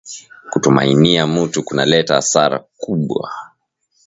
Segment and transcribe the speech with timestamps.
[0.49, 3.31] Kutumainia mutu kuna leta asara kubwa